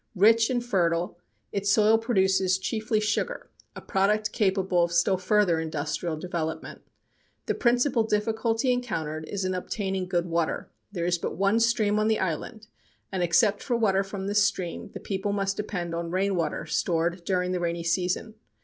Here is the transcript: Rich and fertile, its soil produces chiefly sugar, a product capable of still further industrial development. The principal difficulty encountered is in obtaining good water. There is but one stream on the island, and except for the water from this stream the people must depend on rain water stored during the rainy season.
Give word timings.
Rich 0.15 0.49
and 0.49 0.65
fertile, 0.65 1.19
its 1.51 1.69
soil 1.71 1.99
produces 1.99 2.57
chiefly 2.57 2.99
sugar, 2.99 3.51
a 3.75 3.81
product 3.81 4.31
capable 4.31 4.81
of 4.83 4.91
still 4.91 5.19
further 5.19 5.59
industrial 5.59 6.17
development. 6.17 6.81
The 7.45 7.53
principal 7.53 8.01
difficulty 8.03 8.71
encountered 8.73 9.29
is 9.29 9.45
in 9.45 9.53
obtaining 9.53 10.07
good 10.07 10.25
water. 10.25 10.71
There 10.91 11.05
is 11.05 11.19
but 11.19 11.37
one 11.37 11.59
stream 11.59 11.99
on 11.99 12.07
the 12.07 12.17
island, 12.19 12.65
and 13.11 13.21
except 13.21 13.61
for 13.61 13.75
the 13.75 13.79
water 13.81 14.03
from 14.03 14.25
this 14.25 14.43
stream 14.43 14.89
the 14.91 14.99
people 14.99 15.33
must 15.33 15.55
depend 15.55 15.93
on 15.93 16.09
rain 16.09 16.35
water 16.35 16.65
stored 16.65 17.23
during 17.23 17.51
the 17.51 17.59
rainy 17.59 17.83
season. 17.83 18.33